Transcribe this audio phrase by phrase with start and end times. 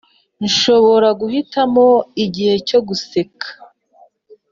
[0.45, 1.87] nshobora guhitamo
[2.23, 3.47] igihe cyo guseka,